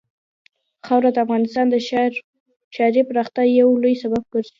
خاوره 0.85 1.09
د 1.13 1.17
افغانستان 1.25 1.65
د 1.69 1.75
ښاري 2.75 3.01
پراختیا 3.09 3.43
یو 3.59 3.69
لوی 3.81 3.95
سبب 4.03 4.23
کېږي. 4.31 4.49